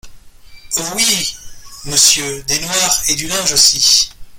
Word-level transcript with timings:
Oh! 0.79 0.81
oui, 0.95 1.35
monsieur! 1.85 2.41
des 2.47 2.57
noirs… 2.59 3.03
et 3.09 3.13
du 3.13 3.27
linge 3.27 3.51
aussi!… 3.53 4.09